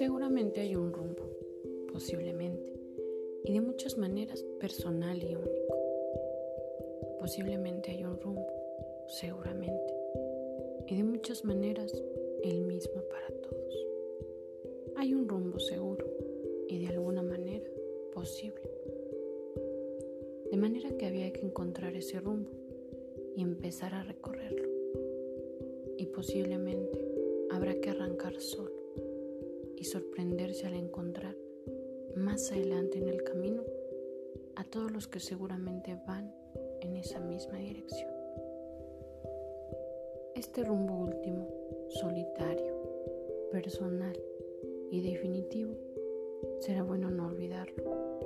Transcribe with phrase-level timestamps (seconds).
[0.00, 1.28] Seguramente hay un rumbo,
[1.92, 2.72] posiblemente,
[3.44, 5.76] y de muchas maneras personal y único.
[7.18, 8.46] Posiblemente hay un rumbo,
[9.08, 9.94] seguramente,
[10.86, 11.92] y de muchas maneras
[12.42, 13.86] el mismo para todos.
[14.96, 16.06] Hay un rumbo seguro
[16.66, 17.68] y de alguna manera
[18.14, 18.72] posible.
[20.50, 22.48] De manera que había que encontrar ese rumbo
[23.36, 24.66] y empezar a recorrerlo.
[25.98, 27.06] Y posiblemente
[27.50, 28.79] habrá que arrancar solo
[29.80, 31.34] y sorprenderse al encontrar
[32.14, 33.64] más adelante en el camino
[34.56, 36.34] a todos los que seguramente van
[36.82, 38.10] en esa misma dirección.
[40.34, 41.48] Este rumbo último,
[41.88, 42.74] solitario,
[43.50, 44.16] personal
[44.90, 45.74] y definitivo,
[46.58, 48.18] será bueno no olvidarlo.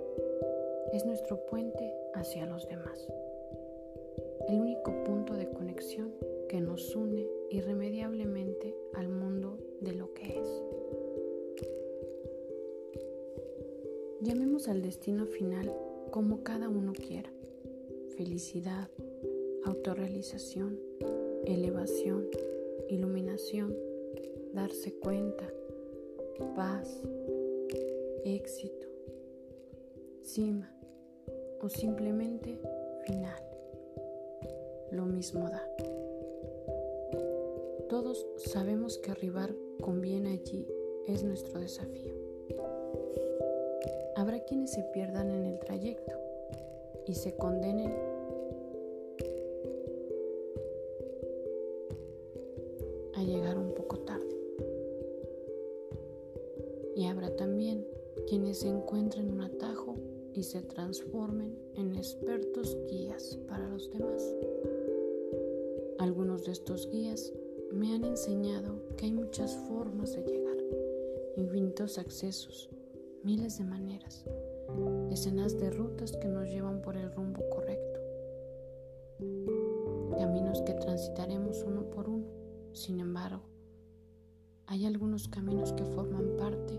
[0.92, 3.08] Es nuestro puente hacia los demás,
[4.48, 6.12] el único punto de conexión
[6.48, 10.64] que nos une irremediablemente al mundo de lo que es.
[14.24, 15.70] Llamemos al destino final
[16.10, 17.30] como cada uno quiera.
[18.16, 18.88] Felicidad,
[19.66, 20.80] autorrealización,
[21.44, 22.30] elevación,
[22.88, 23.76] iluminación,
[24.54, 25.44] darse cuenta,
[26.56, 27.02] paz,
[28.24, 28.86] éxito,
[30.22, 30.74] cima
[31.60, 32.58] o simplemente
[33.06, 33.42] final.
[34.90, 35.68] Lo mismo da.
[37.90, 40.66] Todos sabemos que arribar con bien allí
[41.08, 42.23] es nuestro desafío.
[44.16, 46.12] Habrá quienes se pierdan en el trayecto
[47.04, 47.92] y se condenen
[53.14, 54.36] a llegar un poco tarde.
[56.94, 57.84] Y habrá también
[58.28, 59.96] quienes se encuentren un atajo
[60.32, 64.32] y se transformen en expertos guías para los demás.
[65.98, 67.32] Algunos de estos guías
[67.72, 70.56] me han enseñado que hay muchas formas de llegar,
[71.36, 72.70] infinitos accesos
[73.24, 74.22] miles de maneras,
[75.08, 78.00] decenas de rutas que nos llevan por el rumbo correcto,
[80.18, 82.26] caminos que transitaremos uno por uno.
[82.74, 83.40] Sin embargo,
[84.66, 86.78] hay algunos caminos que forman parte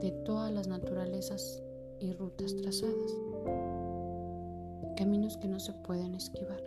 [0.00, 1.62] de todas las naturalezas
[2.00, 3.16] y rutas trazadas,
[4.96, 6.64] caminos que no se pueden esquivar,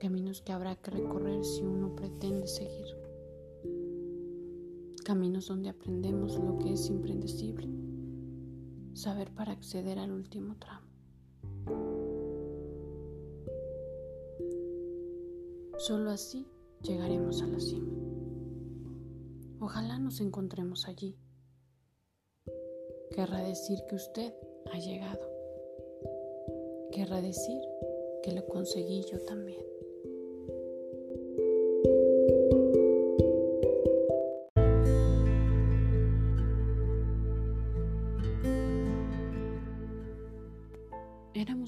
[0.00, 2.94] caminos que habrá que recorrer si uno pretende seguir.
[5.02, 7.68] Caminos donde aprendemos lo que es impredecible,
[8.96, 10.86] saber para acceder al último tramo.
[15.76, 16.46] Solo así
[16.82, 17.92] llegaremos a la cima.
[19.60, 21.14] Ojalá nos encontremos allí.
[23.10, 24.34] Querrá decir que usted
[24.72, 25.30] ha llegado.
[26.90, 27.60] Querrá decir
[28.22, 29.75] que lo conseguí yo también.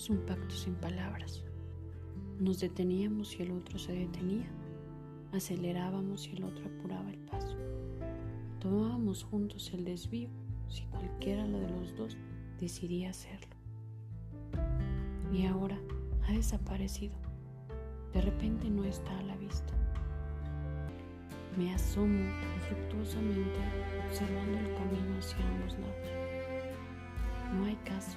[0.09, 1.45] Un pacto sin palabras.
[2.41, 4.49] Nos deteníamos y el otro se detenía.
[5.35, 7.59] Acelerábamos y el otro apuraba el paso.
[8.59, 10.31] Tomábamos juntos el desvío
[10.67, 12.17] si cualquiera de los dos
[12.59, 13.55] decidía hacerlo.
[15.31, 15.79] Y ahora
[16.27, 17.15] ha desaparecido.
[18.15, 19.75] De repente no está a la vista.
[21.59, 23.59] Me asomo infructuosamente
[24.07, 26.09] observando el camino hacia ambos lados.
[27.53, 28.17] No hay caso.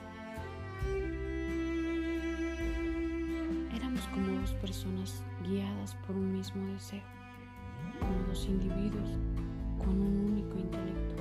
[4.13, 7.01] Como dos personas guiadas por un mismo deseo,
[7.99, 9.09] como dos individuos
[9.77, 11.15] con un único intelecto,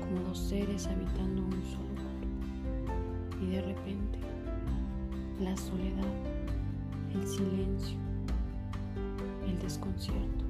[0.00, 3.42] como dos seres habitando un solo cuerpo.
[3.42, 4.18] Y de repente,
[5.40, 6.14] la soledad,
[7.14, 7.98] el silencio,
[9.46, 10.44] el desconcierto.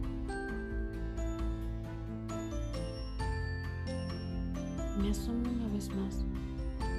[5.01, 6.25] Me asomo una vez más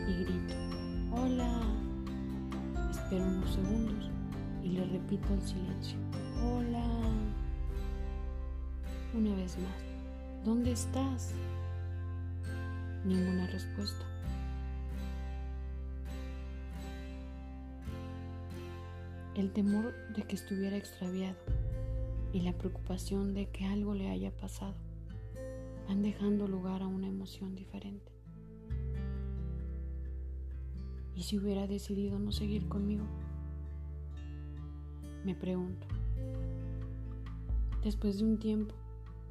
[0.09, 0.55] y grito,
[1.11, 1.61] hola.
[2.91, 4.14] Espero unos segundos
[4.65, 5.97] y le repito el silencio.
[6.43, 6.83] Hola.
[9.13, 10.43] Una vez más.
[10.43, 11.33] ¿Dónde estás?
[13.05, 14.03] Ninguna respuesta.
[19.35, 21.37] El temor de que estuviera extraviado
[22.33, 24.75] y la preocupación de que algo le haya pasado
[25.87, 28.11] van dejando lugar a una emoción diferente.
[31.15, 33.05] ¿Y si hubiera decidido no seguir conmigo?
[35.25, 35.87] me pregunto.
[37.83, 38.75] Después de un tiempo,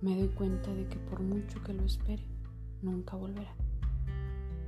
[0.01, 2.25] me doy cuenta de que por mucho que lo espere,
[2.83, 3.55] nunca volverá.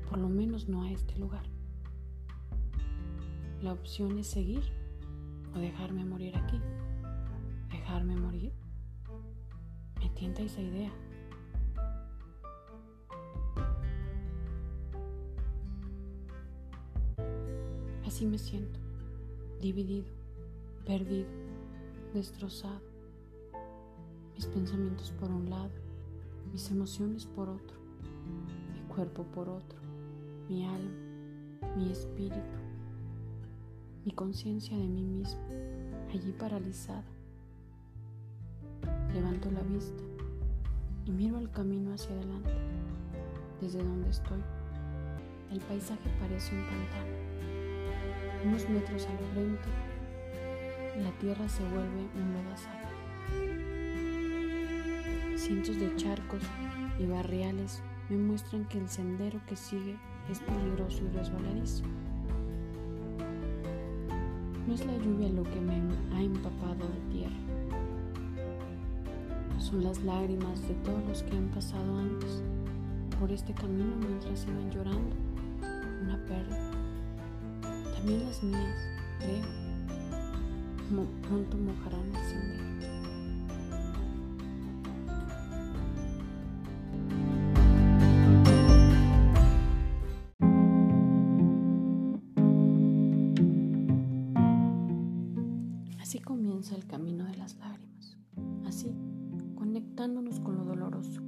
[0.09, 1.43] Por lo menos no a este lugar.
[3.61, 4.63] La opción es seguir
[5.55, 6.61] o dejarme morir aquí.
[7.73, 8.53] Dejarme morir.
[9.99, 10.93] Me tienta esa idea.
[18.07, 18.79] Así me siento,
[19.61, 20.16] dividido
[20.87, 21.29] perdido,
[22.15, 22.81] destrozado.
[24.35, 25.71] Mis pensamientos por un lado,
[26.53, 27.77] mis emociones por otro,
[28.73, 29.79] mi cuerpo por otro,
[30.49, 30.93] mi alma,
[31.77, 32.37] mi espíritu,
[34.05, 35.41] mi conciencia de mí mismo,
[36.15, 37.05] allí paralizada.
[39.13, 40.03] Levanto la vista
[41.05, 42.53] y miro el camino hacia adelante,
[43.61, 44.43] desde donde estoy.
[45.51, 47.17] El paisaje parece un pantano.
[48.45, 49.96] Unos metros al frente,
[51.03, 52.87] la tierra se vuelve un lodazal.
[55.37, 56.43] Cientos de charcos
[56.99, 59.97] y barriales me muestran que el sendero que sigue
[60.31, 61.85] es peligroso y resbaladizo.
[64.67, 65.75] No es la lluvia lo que me
[66.15, 67.37] ha empapado de tierra.
[69.59, 72.43] Son las lágrimas de todos los que han pasado antes
[73.19, 75.17] por este camino mientras iban llorando
[76.03, 76.71] una pérdida.
[77.95, 78.89] También las mías,
[79.19, 79.66] creo,
[80.95, 82.67] pronto mojarán el sendero.
[96.01, 98.17] Así comienza el camino de las lágrimas,
[98.65, 98.95] así,
[99.57, 101.21] conectándonos con lo doloroso,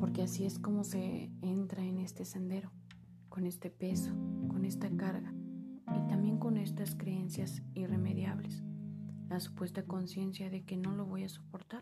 [0.00, 2.72] porque así es como se entra en este sendero,
[3.28, 4.10] con este peso,
[4.48, 5.32] con esta carga
[6.20, 8.62] también con estas creencias irremediables,
[9.30, 11.80] la supuesta conciencia de que no lo voy a soportar,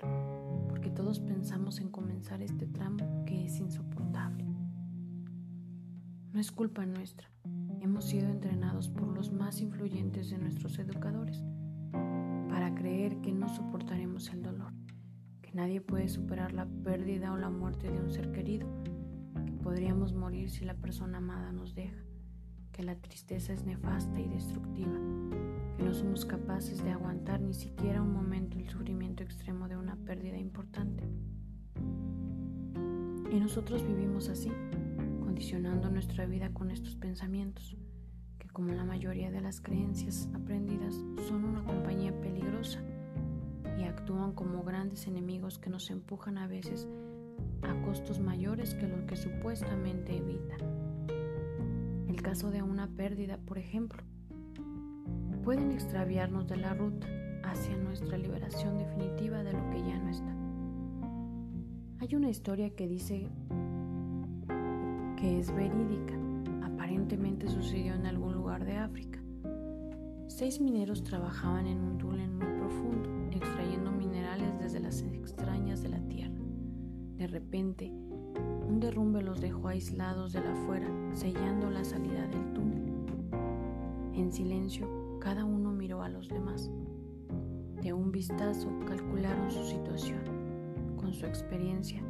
[0.68, 4.44] porque todos pensamos en comenzar este tramo que es insoportable.
[6.32, 7.28] No es culpa nuestra,
[7.80, 11.42] hemos sido entrenados por los más influyentes de nuestros educadores
[12.48, 14.72] para creer que no soportaremos el dolor,
[15.42, 18.68] que nadie puede superar la pérdida o la muerte de un ser querido,
[19.44, 22.07] que podríamos morir si la persona amada nos deja,
[22.78, 24.94] que la tristeza es nefasta y destructiva,
[25.76, 29.96] que no somos capaces de aguantar ni siquiera un momento el sufrimiento extremo de una
[29.96, 31.02] pérdida importante.
[33.32, 34.52] Y nosotros vivimos así,
[35.18, 37.76] condicionando nuestra vida con estos pensamientos
[38.52, 40.94] como la mayoría de las creencias aprendidas,
[41.28, 42.80] son una compañía peligrosa
[43.78, 46.88] y actúan como grandes enemigos que nos empujan a veces
[47.62, 50.58] a costos mayores que los que supuestamente evitan.
[52.08, 54.02] El caso de una pérdida, por ejemplo,
[55.44, 57.06] pueden extraviarnos de la ruta
[57.44, 60.34] hacia nuestra liberación definitiva de lo que ya no está.
[62.00, 63.28] Hay una historia que dice
[65.16, 66.14] que es verídica
[66.62, 69.20] aparentemente sucedió en algún lugar de África.
[70.28, 76.00] Seis mineros trabajaban en un túnel muy profundo, extrayendo minerales desde las extrañas de la
[76.08, 76.40] tierra.
[77.16, 77.92] De repente,
[78.68, 82.84] un derrumbe los dejó aislados de la afuera, sellando la salida del túnel.
[84.12, 86.70] En silencio, cada uno miró a los demás.
[87.82, 90.20] De un vistazo calcularon su situación.
[90.96, 92.02] Con su experiencia,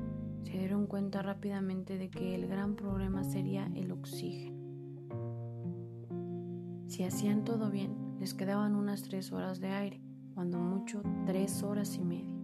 [0.42, 4.58] se dieron cuenta rápidamente de que el gran problema sería el oxígeno.
[6.86, 10.00] Si hacían todo bien, les quedaban unas tres horas de aire,
[10.34, 12.37] cuando mucho tres horas y media.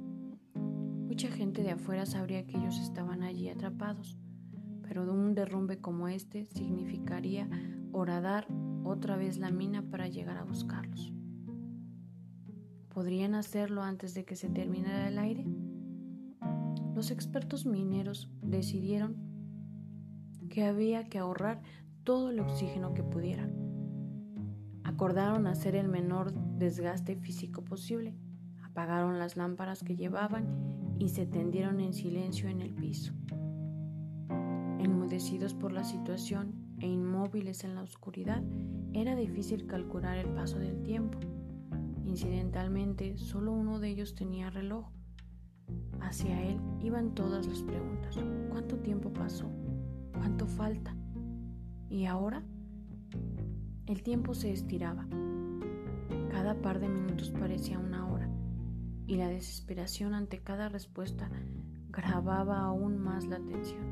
[1.15, 4.19] Mucha gente de afuera sabría que ellos estaban allí atrapados,
[4.83, 7.49] pero un derrumbe como este significaría
[7.93, 8.49] horadar
[8.83, 11.13] otra vez la mina para llegar a buscarlos.
[12.89, 15.47] ¿Podrían hacerlo antes de que se terminara el aire?
[16.97, 19.15] Los expertos mineros decidieron
[20.51, 21.63] que había que ahorrar
[22.03, 23.53] todo el oxígeno que pudieran
[24.83, 28.17] Acordaron hacer el menor desgaste físico posible.
[28.65, 33.13] Apagaron las lámparas que llevaban y se tendieron en silencio en el piso.
[34.79, 38.43] Enmudecidos por la situación e inmóviles en la oscuridad,
[38.93, 41.19] era difícil calcular el paso del tiempo.
[42.05, 44.89] Incidentalmente, solo uno de ellos tenía reloj.
[46.01, 48.19] Hacia él iban todas las preguntas.
[48.51, 49.51] ¿Cuánto tiempo pasó?
[50.13, 50.95] ¿Cuánto falta?
[51.89, 52.43] ¿Y ahora?
[53.87, 55.07] El tiempo se estiraba.
[56.31, 58.34] Cada par de minutos parecía una hora
[59.07, 61.31] y la desesperación ante cada respuesta
[61.91, 63.85] grababa aún más la tensión.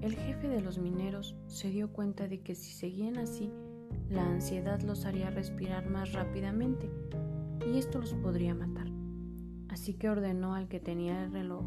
[0.00, 3.52] El jefe de los mineros se dio cuenta de que si seguían así,
[4.08, 6.90] la ansiedad los haría respirar más rápidamente
[7.70, 8.86] y esto los podría matar.
[9.68, 11.64] Así que ordenó al que tenía el reloj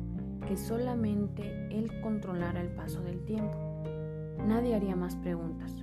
[0.48, 3.58] que solamente él controlara el paso del tiempo.
[4.46, 5.74] Nadie haría más preguntas.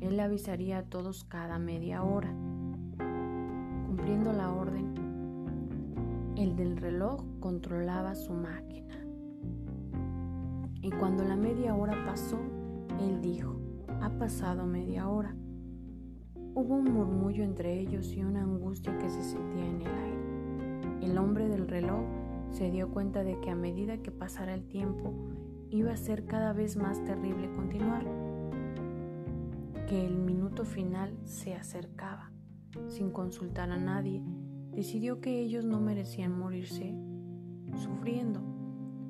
[0.00, 2.32] Él avisaría a todos cada media hora.
[3.86, 4.94] Cumpliendo la orden,
[6.42, 8.94] el del reloj controlaba su máquina.
[10.80, 12.38] Y cuando la media hora pasó,
[13.00, 13.60] él dijo,
[14.00, 15.34] ha pasado media hora,
[16.58, 21.06] Hubo un murmullo entre ellos y una angustia que se sentía en el aire.
[21.06, 22.04] El hombre del reloj
[22.50, 25.14] se dio cuenta de que a medida que pasara el tiempo
[25.70, 28.04] iba a ser cada vez más terrible continuar,
[29.86, 32.32] que el minuto final se acercaba.
[32.88, 34.20] Sin consultar a nadie,
[34.78, 36.94] decidió que ellos no merecían morirse
[37.82, 38.40] sufriendo,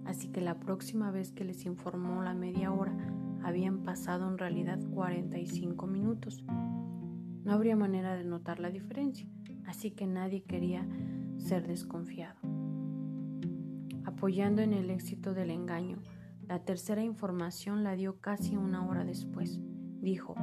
[0.07, 2.97] así que la próxima vez que les informó la media hora
[3.43, 6.43] habían pasado en realidad 45 minutos.
[7.45, 9.29] No habría manera de notar la diferencia,
[9.67, 10.89] así que nadie quería
[11.37, 12.41] ser desconfiado.
[14.07, 15.99] Apoyando en el éxito del engaño,
[16.47, 19.61] la tercera información la dio casi una hora después.
[20.01, 20.35] Dijo,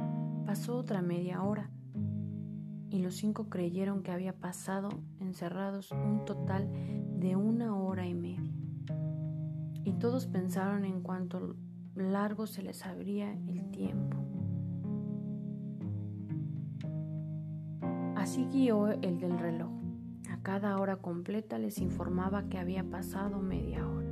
[0.46, 1.72] pasó otra media hora
[2.90, 4.88] y los cinco creyeron que había pasado
[5.26, 6.68] encerrados un total
[7.18, 8.52] de una hora y media.
[9.84, 11.56] Y todos pensaron en cuánto
[11.94, 14.16] largo se les abría el tiempo.
[18.14, 19.70] Así guió el del reloj.
[20.30, 24.08] A cada hora completa les informaba que había pasado media hora.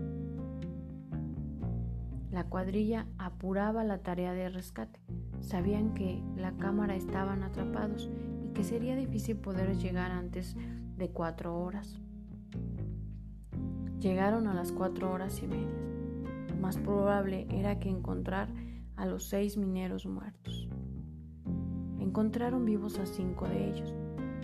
[2.30, 5.00] La cuadrilla apuraba la tarea de rescate.
[5.40, 8.10] Sabían que la cámara estaban atrapados
[8.54, 10.56] que sería difícil poder llegar antes
[10.96, 12.00] de cuatro horas.
[14.00, 15.74] Llegaron a las cuatro horas y media.
[16.60, 18.48] Más probable era que encontrar
[18.96, 20.68] a los seis mineros muertos.
[21.98, 23.94] Encontraron vivos a cinco de ellos.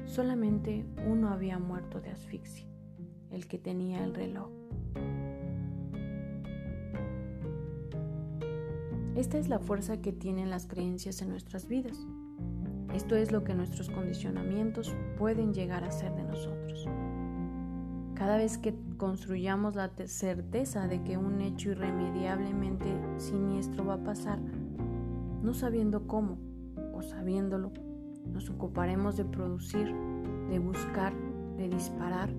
[0.07, 2.67] Solamente uno había muerto de asfixia,
[3.31, 4.51] el que tenía el reloj.
[9.15, 12.07] Esta es la fuerza que tienen las creencias en nuestras vidas.
[12.95, 16.89] Esto es lo que nuestros condicionamientos pueden llegar a ser de nosotros.
[18.15, 24.39] Cada vez que construyamos la certeza de que un hecho irremediablemente siniestro va a pasar,
[25.43, 26.39] no sabiendo cómo
[26.93, 27.73] o sabiéndolo,
[28.31, 29.95] nos ocuparemos de producir,
[30.51, 31.13] de buscar,
[31.57, 32.31] de disparar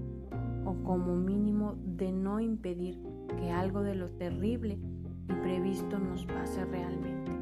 [0.65, 3.00] o como mínimo de no impedir
[3.39, 4.77] que algo de lo terrible
[5.29, 7.41] y previsto nos pase realmente.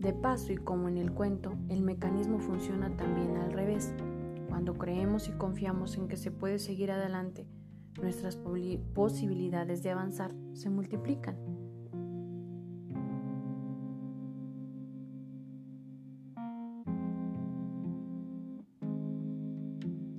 [0.00, 3.92] De paso y como en el cuento, el mecanismo funciona también al revés.
[4.48, 7.46] Cuando creemos y confiamos en que se puede seguir adelante,
[8.00, 8.38] nuestras
[8.94, 11.36] posibilidades de avanzar se multiplican.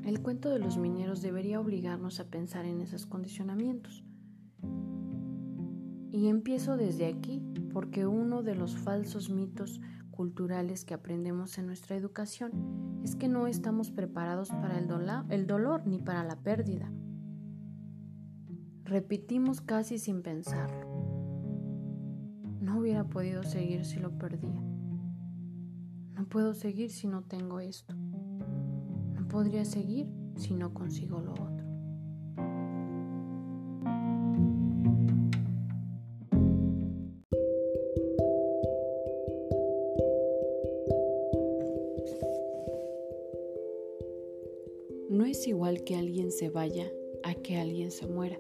[0.04, 4.04] El cuento de los mineros debería obligarnos a pensar en esos condicionamientos.
[6.12, 11.96] Y empiezo desde aquí, porque uno de los falsos mitos culturales que aprendemos en nuestra
[11.96, 12.52] educación
[13.04, 14.88] es que no estamos preparados para el,
[15.48, 16.92] dolor ni para la pérdida.
[18.84, 20.88] Repetimos casi sin pensarlo.
[22.60, 24.62] No hubiera podido seguir si lo perdía.
[26.14, 27.96] No puedo seguir si no tengo esto.
[27.96, 31.61] No podría seguir si no consigo lo otro.
[46.32, 46.92] Se vaya
[47.24, 48.40] a que alguien se muera.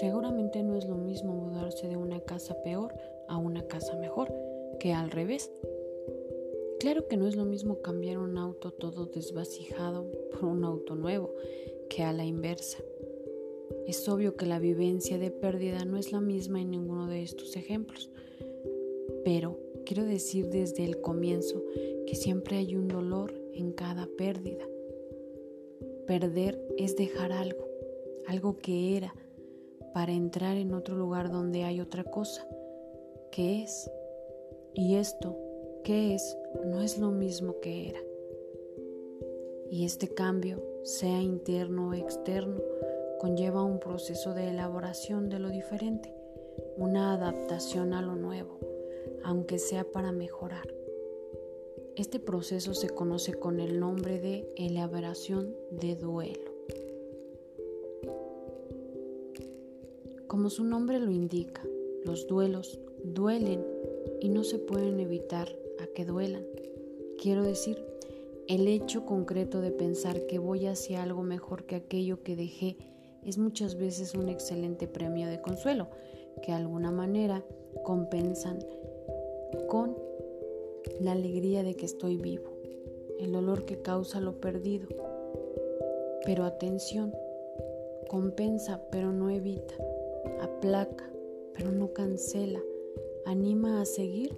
[0.00, 2.94] Seguramente no es lo mismo mudarse de una casa peor
[3.28, 4.32] a una casa mejor
[4.78, 5.50] que al revés.
[6.78, 11.34] Claro que no es lo mismo cambiar un auto todo desvacijado por un auto nuevo
[11.88, 12.78] que a la inversa.
[13.86, 17.56] Es obvio que la vivencia de pérdida no es la misma en ninguno de estos
[17.56, 18.10] ejemplos,
[19.24, 21.62] pero quiero decir desde el comienzo
[22.06, 24.66] que siempre hay un dolor en cada pérdida
[26.10, 27.68] Perder es dejar algo,
[28.26, 29.14] algo que era,
[29.94, 32.48] para entrar en otro lugar donde hay otra cosa,
[33.30, 33.88] que es.
[34.74, 35.38] Y esto,
[35.84, 36.36] que es,
[36.66, 38.00] no es lo mismo que era.
[39.70, 42.60] Y este cambio, sea interno o externo,
[43.20, 46.12] conlleva un proceso de elaboración de lo diferente,
[46.76, 48.58] una adaptación a lo nuevo,
[49.22, 50.79] aunque sea para mejorar.
[51.96, 56.50] Este proceso se conoce con el nombre de elaboración de duelo.
[60.26, 61.62] Como su nombre lo indica,
[62.04, 63.64] los duelos duelen
[64.20, 65.48] y no se pueden evitar
[65.80, 66.46] a que duelan.
[67.20, 67.84] Quiero decir,
[68.46, 72.76] el hecho concreto de pensar que voy hacia algo mejor que aquello que dejé
[73.24, 75.88] es muchas veces un excelente premio de consuelo
[76.42, 77.44] que de alguna manera
[77.82, 78.58] compensan
[79.68, 80.09] con
[81.00, 82.50] la alegría de que estoy vivo,
[83.18, 84.86] el dolor que causa lo perdido.
[86.24, 87.14] Pero atención,
[88.08, 89.74] compensa pero no evita,
[90.40, 91.10] aplaca
[91.54, 92.60] pero no cancela,
[93.24, 94.36] anima a seguir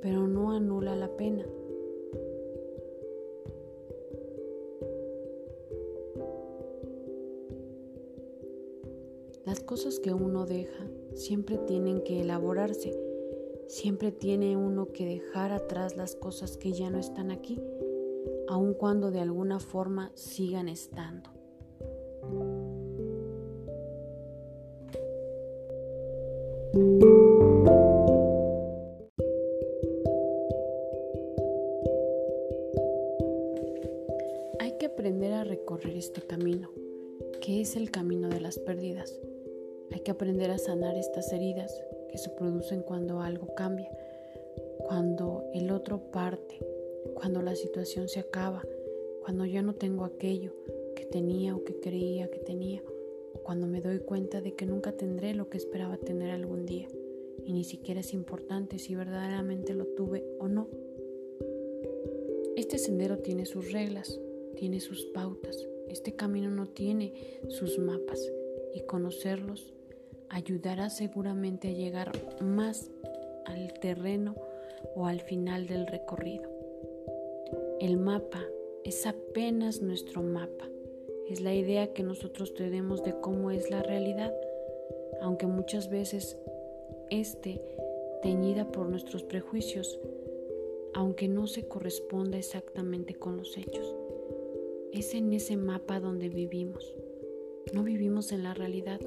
[0.00, 1.46] pero no anula la pena.
[9.46, 12.92] Las cosas que uno deja siempre tienen que elaborarse,
[13.68, 17.60] siempre tiene uno que dejar atrás las cosas que ya no están aquí,
[18.48, 21.30] aun cuando de alguna forma sigan estando.
[47.54, 48.62] Situación se acaba,
[49.22, 50.52] cuando ya no tengo aquello
[50.94, 52.82] que tenía o que creía que tenía,
[53.32, 56.88] o cuando me doy cuenta de que nunca tendré lo que esperaba tener algún día,
[57.44, 60.68] y ni siquiera es importante si verdaderamente lo tuve o no.
[62.56, 64.20] Este sendero tiene sus reglas,
[64.56, 68.30] tiene sus pautas, este camino no tiene sus mapas,
[68.74, 69.72] y conocerlos
[70.28, 72.90] ayudará seguramente a llegar más
[73.46, 74.34] al terreno
[74.94, 76.53] o al final del recorrido.
[77.80, 78.44] El mapa
[78.84, 80.70] es apenas nuestro mapa,
[81.28, 84.32] es la idea que nosotros tenemos de cómo es la realidad,
[85.20, 86.38] aunque muchas veces
[87.10, 87.60] esté
[88.22, 89.98] teñida por nuestros prejuicios,
[90.94, 93.94] aunque no se corresponda exactamente con los hechos.
[94.92, 96.94] Es en ese mapa donde vivimos.
[97.72, 99.00] No vivimos en la realidad,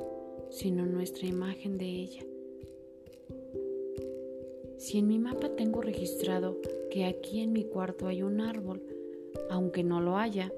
[0.49, 2.25] sino nuestra imagen de ella.
[4.77, 6.57] Si en mi mapa tengo registrado
[6.91, 8.83] que aquí en mi cuarto hay un árbol,
[9.49, 10.53] aunque no lo haya,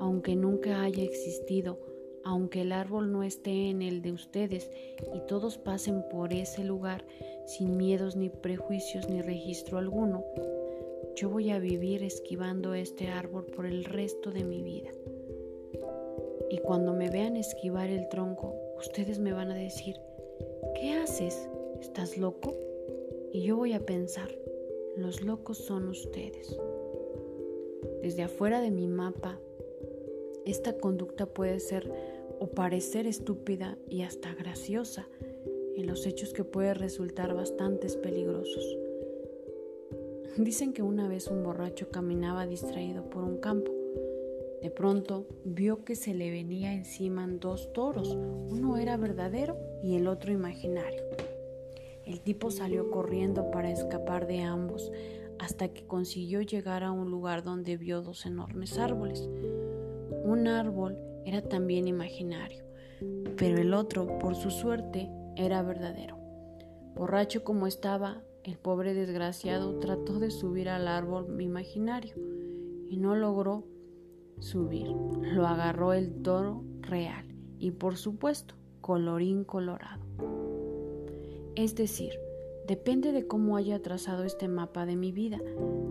[0.00, 1.78] aunque nunca haya existido,
[2.24, 4.70] aunque el árbol no esté en el de ustedes
[5.14, 7.04] y todos pasen por ese lugar
[7.46, 10.24] sin miedos ni prejuicios ni registro alguno,
[11.14, 14.90] yo voy a vivir esquivando este árbol por el resto de mi vida.
[16.50, 19.96] Y cuando me vean esquivar el tronco, ustedes me van a decir,
[20.74, 21.48] ¿qué haces?
[21.80, 22.69] ¿Estás loco?
[23.32, 24.30] Y yo voy a pensar,
[24.96, 26.58] los locos son ustedes.
[28.02, 29.38] Desde afuera de mi mapa,
[30.44, 31.92] esta conducta puede ser
[32.38, 35.08] o parecer estúpida y hasta graciosa,
[35.76, 38.78] en los hechos que puede resultar bastante peligrosos.
[40.36, 43.72] Dicen que una vez un borracho caminaba distraído por un campo
[44.60, 48.14] de pronto vio que se le venía encima dos toros.
[48.14, 51.02] Uno era verdadero y el otro imaginario.
[52.10, 54.90] El tipo salió corriendo para escapar de ambos
[55.38, 59.30] hasta que consiguió llegar a un lugar donde vio dos enormes árboles.
[60.24, 62.64] Un árbol era también imaginario,
[63.36, 66.18] pero el otro, por su suerte, era verdadero.
[66.96, 72.16] Borracho como estaba, el pobre desgraciado trató de subir al árbol imaginario
[72.88, 73.68] y no logró
[74.40, 74.88] subir.
[74.88, 77.24] Lo agarró el toro real
[77.60, 80.49] y por supuesto colorín colorado.
[81.60, 82.18] Es decir,
[82.66, 85.38] depende de cómo haya trazado este mapa de mi vida,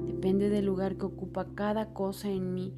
[0.07, 2.73] depende del lugar que ocupa cada cosa en mí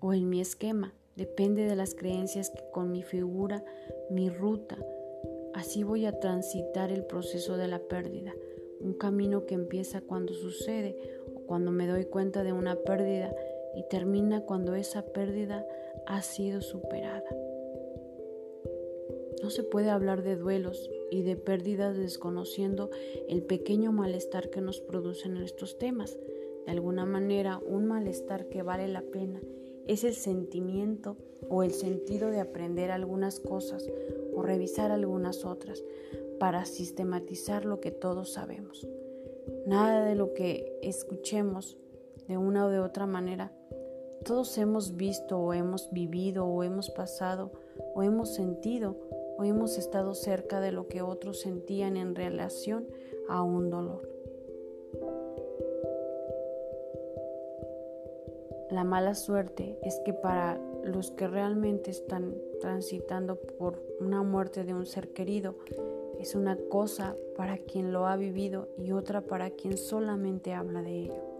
[0.00, 3.62] o en mi esquema, depende de las creencias que con mi figura,
[4.08, 4.78] mi ruta,
[5.52, 8.32] así voy a transitar el proceso de la pérdida,
[8.80, 10.96] un camino que empieza cuando sucede
[11.36, 13.36] o cuando me doy cuenta de una pérdida
[13.76, 15.66] y termina cuando esa pérdida
[16.06, 17.28] ha sido superada.
[19.42, 22.90] No se puede hablar de duelos y de pérdidas desconociendo
[23.28, 26.18] el pequeño malestar que nos producen estos temas.
[26.66, 29.40] De alguna manera, un malestar que vale la pena
[29.86, 31.18] es el sentimiento
[31.50, 33.86] o el sentido de aprender algunas cosas
[34.34, 35.84] o revisar algunas otras
[36.38, 38.88] para sistematizar lo que todos sabemos.
[39.66, 41.76] Nada de lo que escuchemos
[42.28, 43.52] de una o de otra manera
[44.24, 47.52] todos hemos visto o hemos vivido o hemos pasado
[47.94, 48.96] o hemos sentido
[49.38, 52.86] o hemos estado cerca de lo que otros sentían en relación
[53.28, 54.08] a un dolor.
[58.70, 64.74] La mala suerte es que para los que realmente están transitando por una muerte de
[64.74, 65.56] un ser querido,
[66.18, 71.02] es una cosa para quien lo ha vivido y otra para quien solamente habla de
[71.02, 71.33] ello.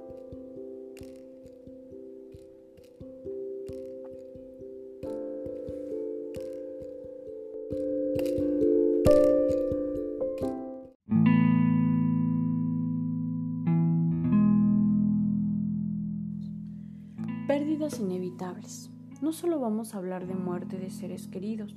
[18.01, 18.91] Inevitables.
[19.21, 21.75] No solo vamos a hablar de muerte de seres queridos.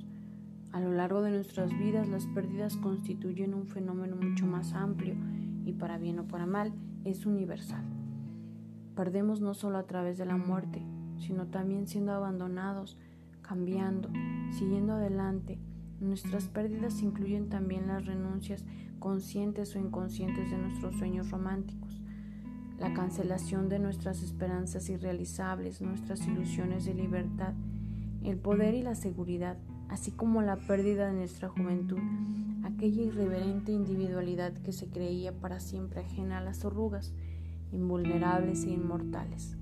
[0.72, 5.14] A lo largo de nuestras vidas las pérdidas constituyen un fenómeno mucho más amplio
[5.64, 6.72] y para bien o para mal
[7.04, 7.84] es universal.
[8.96, 10.82] Perdemos no solo a través de la muerte,
[11.18, 12.98] sino también siendo abandonados,
[13.42, 14.10] cambiando,
[14.50, 15.58] siguiendo adelante.
[16.00, 18.64] Nuestras pérdidas incluyen también las renuncias
[18.98, 22.02] conscientes o inconscientes de nuestros sueños románticos,
[22.78, 27.54] la cancelación de nuestras esperanzas irrealizables, nuestras ilusiones de libertad,
[28.22, 29.56] el poder y la seguridad,
[29.88, 31.98] así como la pérdida de nuestra juventud,
[32.64, 37.12] aquella irreverente individualidad que se creía para siempre ajena a las arrugas,
[37.72, 39.56] invulnerables e inmortales.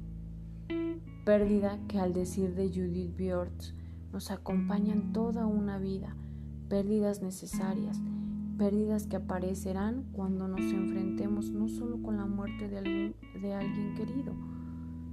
[1.24, 3.74] Pérdida que al decir de Judith Björk
[4.12, 6.14] nos acompañan toda una vida,
[6.68, 8.00] pérdidas necesarias,
[8.57, 14.35] pérdidas que aparecerán cuando nos enfrentemos no solo con la muerte de, de alguien querido,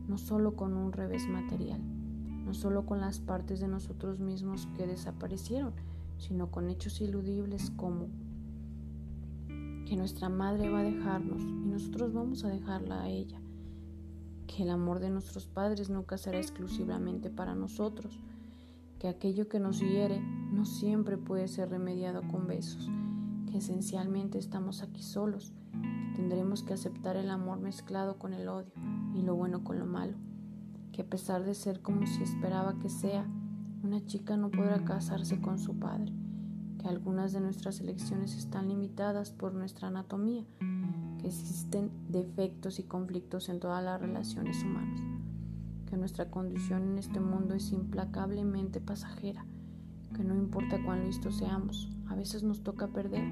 [0.07, 1.81] no solo con un revés material,
[2.45, 5.73] no solo con las partes de nosotros mismos que desaparecieron,
[6.17, 8.07] sino con hechos iludibles como
[9.85, 13.39] que nuestra madre va a dejarnos y nosotros vamos a dejarla a ella,
[14.47, 18.19] que el amor de nuestros padres nunca será exclusivamente para nosotros,
[18.99, 22.89] que aquello que nos hiere no siempre puede ser remediado con besos,
[23.53, 25.53] esencialmente estamos aquí solos,
[26.15, 28.73] tendremos que aceptar el amor mezclado con el odio
[29.13, 30.17] y lo bueno con lo malo,
[30.91, 33.27] que a pesar de ser como si esperaba que sea,
[33.83, 36.13] una chica no podrá casarse con su padre,
[36.79, 40.45] que algunas de nuestras elecciones están limitadas por nuestra anatomía,
[41.19, 45.01] que existen defectos y conflictos en todas las relaciones humanas,
[45.85, 49.45] que nuestra condición en este mundo es implacablemente pasajera,
[50.15, 53.23] que no importa cuán listos seamos, a veces nos toca perder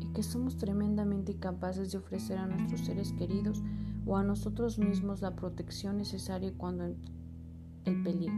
[0.00, 3.62] y que somos tremendamente incapaces de ofrecer a nuestros seres queridos
[4.04, 8.34] o a nosotros mismos la protección necesaria cuando el peligro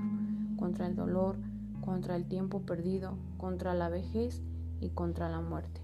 [0.57, 1.37] contra el dolor,
[1.81, 4.43] contra el tiempo perdido, contra la vejez
[4.81, 5.81] y contra la muerte.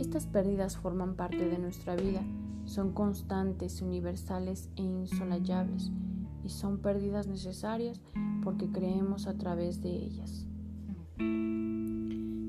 [0.00, 2.22] Estas pérdidas forman parte de nuestra vida,
[2.64, 5.92] son constantes, universales e insolayables,
[6.44, 8.00] y son pérdidas necesarias
[8.42, 10.46] porque creemos a través de ellas.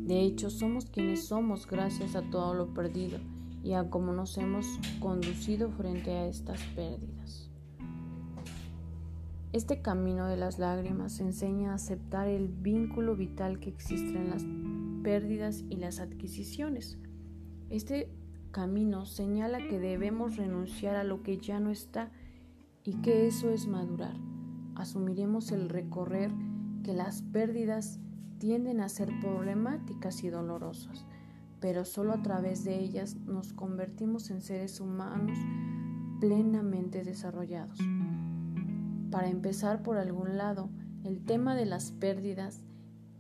[0.05, 3.19] De hecho, somos quienes somos gracias a todo lo perdido
[3.63, 4.67] y a cómo nos hemos
[4.99, 7.49] conducido frente a estas pérdidas.
[9.53, 14.43] Este camino de las lágrimas enseña a aceptar el vínculo vital que existe en las
[15.03, 16.97] pérdidas y las adquisiciones.
[17.69, 18.09] Este
[18.51, 22.11] camino señala que debemos renunciar a lo que ya no está
[22.83, 24.17] y que eso es madurar.
[24.75, 26.29] Asumiremos el recorrer
[26.83, 28.01] que las pérdidas
[28.43, 31.05] tienden a ser problemáticas y dolorosas,
[31.61, 35.37] pero solo a través de ellas nos convertimos en seres humanos
[36.19, 37.79] plenamente desarrollados.
[39.11, 40.69] Para empezar por algún lado,
[41.05, 42.65] el tema de las pérdidas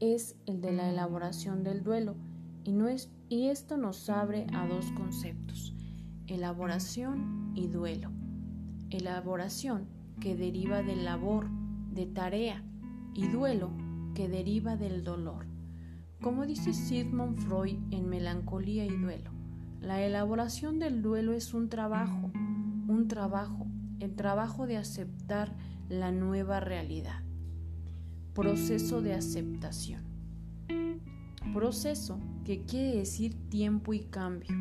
[0.01, 2.17] es el de la elaboración del duelo
[2.65, 5.73] y, no es, y esto nos abre a dos conceptos,
[6.27, 8.11] elaboración y duelo.
[8.89, 9.87] Elaboración
[10.19, 11.47] que deriva del labor,
[11.93, 12.61] de tarea,
[13.13, 13.71] y duelo
[14.13, 15.45] que deriva del dolor.
[16.21, 19.31] Como dice Sigmund Freud en Melancolía y Duelo,
[19.81, 22.31] la elaboración del duelo es un trabajo,
[22.87, 23.67] un trabajo,
[23.99, 25.53] el trabajo de aceptar
[25.89, 27.21] la nueva realidad.
[28.33, 30.03] Proceso de aceptación.
[31.53, 34.55] Proceso que quiere decir tiempo y cambio.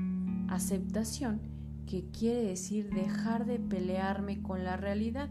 [0.48, 1.40] Aceptación
[1.86, 5.30] que quiere decir dejar de pelearme con la realidad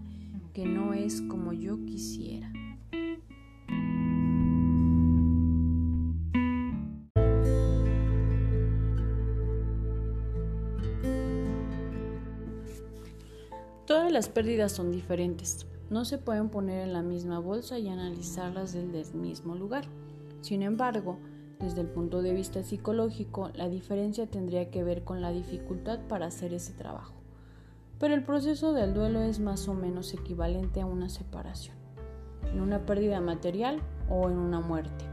[0.53, 2.50] que no es como yo quisiera.
[14.11, 18.99] Las pérdidas son diferentes, no se pueden poner en la misma bolsa y analizarlas desde
[18.99, 19.85] el mismo lugar.
[20.41, 21.17] Sin embargo,
[21.61, 26.25] desde el punto de vista psicológico, la diferencia tendría que ver con la dificultad para
[26.25, 27.13] hacer ese trabajo.
[27.99, 31.77] Pero el proceso del duelo es más o menos equivalente a una separación,
[32.51, 35.05] en una pérdida material o en una muerte.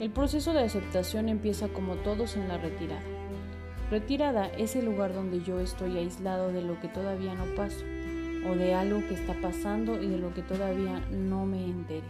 [0.00, 3.04] El proceso de aceptación empieza como todos en la retirada.
[3.90, 7.84] Retirada es el lugar donde yo estoy aislado de lo que todavía no paso
[8.50, 12.06] o de algo que está pasando y de lo que todavía no me entere.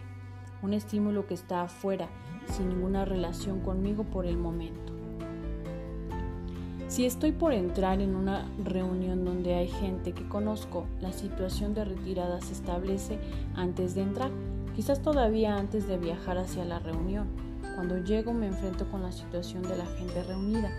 [0.62, 2.08] Un estímulo que está afuera,
[2.46, 4.92] sin ninguna relación conmigo por el momento.
[6.88, 11.84] Si estoy por entrar en una reunión donde hay gente que conozco, la situación de
[11.84, 13.18] retirada se establece
[13.54, 14.30] antes de entrar,
[14.76, 17.26] quizás todavía antes de viajar hacia la reunión.
[17.74, 20.70] Cuando llego me enfrento con la situación de la gente reunida,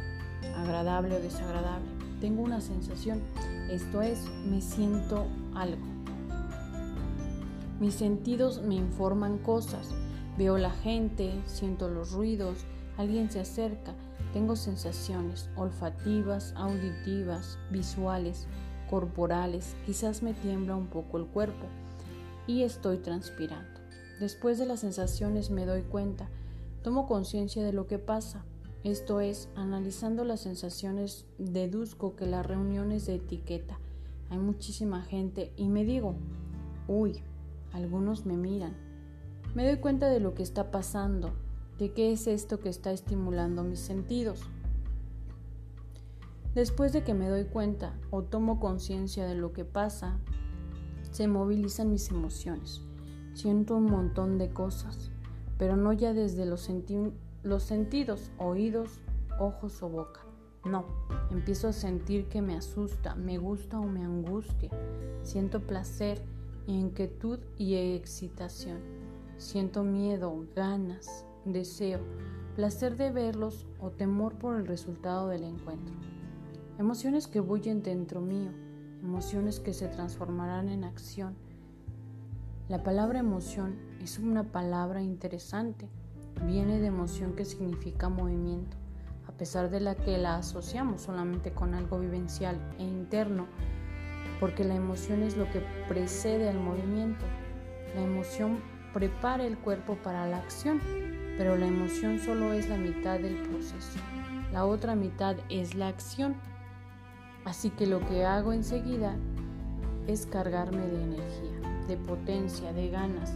[0.55, 1.89] agradable o desagradable.
[2.21, 3.21] Tengo una sensación
[3.69, 5.85] esto es, me siento algo.
[7.79, 9.89] Mis sentidos me informan cosas.
[10.37, 12.65] Veo la gente, siento los ruidos,
[12.97, 13.93] alguien se acerca.
[14.33, 18.47] tengo sensaciones olfativas, auditivas, visuales,
[18.89, 21.65] corporales, quizás me tiembla un poco el cuerpo
[22.47, 23.79] y estoy transpirando.
[24.19, 26.29] Después de las sensaciones me doy cuenta,
[26.83, 28.45] tomo conciencia de lo que pasa.
[28.83, 33.79] Esto es, analizando las sensaciones, deduzco que la reunión es de etiqueta.
[34.29, 36.15] Hay muchísima gente y me digo,
[36.87, 37.21] uy,
[37.73, 38.75] algunos me miran.
[39.53, 41.33] Me doy cuenta de lo que está pasando,
[41.77, 44.41] de qué es esto que está estimulando mis sentidos.
[46.53, 50.17] Después de que me doy cuenta o tomo conciencia de lo que pasa,
[51.11, 52.81] se movilizan mis emociones.
[53.33, 55.11] Siento un montón de cosas,
[55.57, 56.69] pero no ya desde los,
[57.43, 59.01] los sentidos, oídos,
[59.39, 60.24] ojos o boca.
[60.65, 60.85] No,
[61.29, 64.71] empiezo a sentir que me asusta, me gusta o me angustia.
[65.21, 66.23] Siento placer,
[66.65, 68.79] inquietud y excitación.
[69.37, 71.99] Siento miedo, ganas, deseo,
[72.55, 75.93] placer de verlos o temor por el resultado del encuentro.
[76.79, 78.51] Emociones que bullen dentro mío,
[79.03, 81.35] emociones que se transformarán en acción.
[82.69, 85.87] La palabra emoción es una palabra interesante.
[86.47, 88.77] Viene de emoción que significa movimiento,
[89.37, 93.47] pesar de la que la asociamos solamente con algo vivencial e interno,
[94.39, 97.25] porque la emoción es lo que precede al movimiento.
[97.95, 98.59] La emoción
[98.93, 100.79] prepara el cuerpo para la acción
[101.37, 103.99] pero la emoción solo es la mitad del proceso.
[104.53, 106.35] La otra mitad es la acción.
[107.43, 109.15] Así que lo que hago enseguida
[110.07, 113.33] es cargarme de energía, de potencia, de ganas.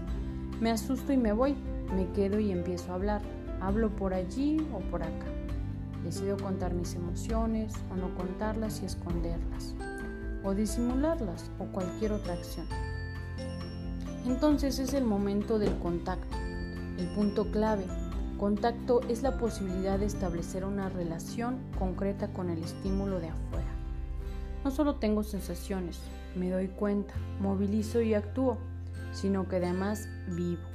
[0.61, 1.55] Me asusto y me voy,
[1.93, 3.21] me quedo y empiezo a hablar.
[3.59, 5.25] Hablo por allí o por acá.
[6.03, 9.75] Decido contar mis emociones o no contarlas y esconderlas,
[10.43, 12.65] o disimularlas o cualquier otra acción.
[14.25, 16.37] Entonces es el momento del contacto
[16.99, 17.85] el punto clave,
[18.37, 23.69] contacto, es la posibilidad de establecer una relación concreta con el estímulo de afuera.
[24.65, 26.01] No solo tengo sensaciones,
[26.35, 28.57] me doy cuenta, movilizo y actúo,
[29.13, 30.68] sino que además vivo.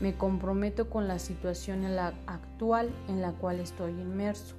[0.00, 1.84] Me comprometo con la situación
[2.26, 4.56] actual en la cual estoy inmerso.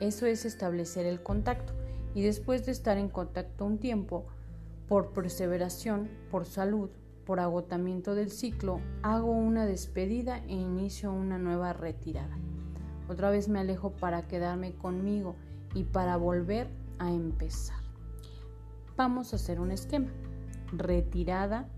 [0.00, 1.74] Eso es establecer el contacto.
[2.14, 4.26] Y después de estar en contacto un tiempo,
[4.88, 6.90] por perseveración, por salud,
[7.24, 12.36] por agotamiento del ciclo, hago una despedida e inicio una nueva retirada.
[13.08, 15.36] Otra vez me alejo para quedarme conmigo
[15.74, 17.78] y para volver a empezar.
[18.96, 20.10] Vamos a hacer un esquema.
[20.72, 21.68] Retirada,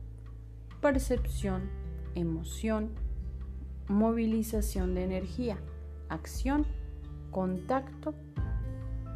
[0.80, 1.68] percepción,
[2.14, 2.90] emoción,
[3.88, 5.58] movilización de energía,
[6.08, 6.66] acción,
[7.30, 8.14] contacto,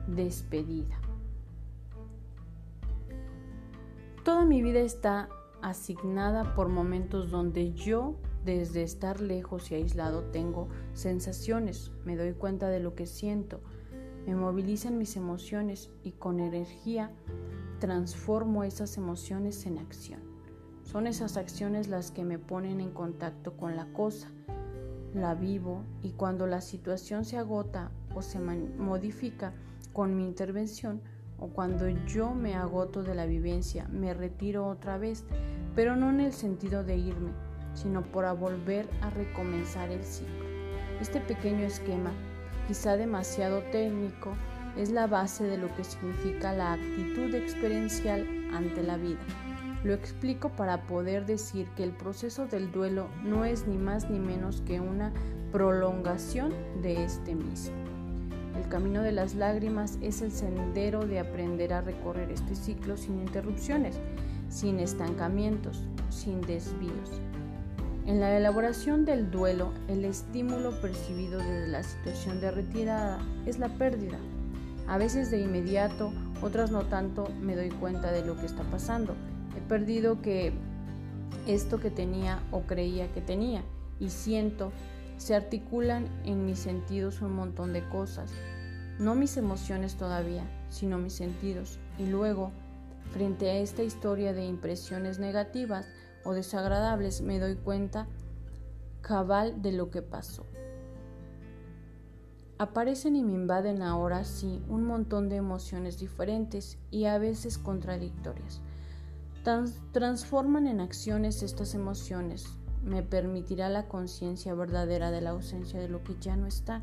[0.06, 1.00] despedida.
[4.24, 5.28] Toda mi vida está
[5.62, 12.68] asignada por momentos donde yo, desde estar lejos y aislado, tengo sensaciones, me doy cuenta
[12.68, 13.60] de lo que siento,
[14.26, 17.12] me movilizan mis emociones y con energía
[17.78, 20.25] transformo esas emociones en acción.
[20.86, 24.28] Son esas acciones las que me ponen en contacto con la cosa,
[25.14, 29.52] la vivo y cuando la situación se agota o se modifica
[29.92, 31.02] con mi intervención,
[31.38, 35.24] o cuando yo me agoto de la vivencia, me retiro otra vez,
[35.74, 37.32] pero no en el sentido de irme,
[37.74, 40.46] sino para volver a recomenzar el ciclo.
[41.00, 42.12] Este pequeño esquema,
[42.68, 44.36] quizá demasiado técnico,
[44.76, 49.45] es la base de lo que significa la actitud experiencial ante la vida.
[49.86, 54.18] Lo explico para poder decir que el proceso del duelo no es ni más ni
[54.18, 55.12] menos que una
[55.52, 57.76] prolongación de este mismo.
[58.56, 63.20] El camino de las lágrimas es el sendero de aprender a recorrer este ciclo sin
[63.20, 64.00] interrupciones,
[64.48, 67.20] sin estancamientos, sin desvíos.
[68.06, 73.68] En la elaboración del duelo, el estímulo percibido desde la situación de retirada es la
[73.68, 74.18] pérdida.
[74.88, 79.14] A veces de inmediato, otras no tanto, me doy cuenta de lo que está pasando.
[79.56, 80.52] He perdido que
[81.46, 83.62] esto que tenía o creía que tenía
[83.98, 84.72] y siento
[85.16, 88.30] se articulan en mis sentidos un montón de cosas,
[88.98, 91.78] no mis emociones todavía, sino mis sentidos.
[91.98, 92.52] Y luego,
[93.12, 95.88] frente a esta historia de impresiones negativas
[96.24, 98.06] o desagradables, me doy cuenta
[99.00, 100.44] cabal de lo que pasó.
[102.58, 108.62] Aparecen y me invaden ahora sí un montón de emociones diferentes y a veces contradictorias.
[109.92, 112.46] Transforman en acciones estas emociones,
[112.82, 116.82] me permitirá la conciencia verdadera de la ausencia de lo que ya no está,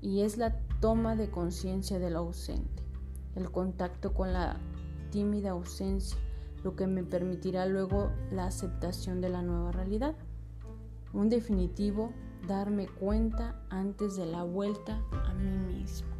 [0.00, 2.82] y es la toma de conciencia de lo ausente,
[3.34, 4.58] el contacto con la
[5.10, 6.18] tímida ausencia,
[6.62, 10.14] lo que me permitirá luego la aceptación de la nueva realidad.
[11.12, 12.12] Un definitivo
[12.48, 16.13] darme cuenta antes de la vuelta a mí mismo.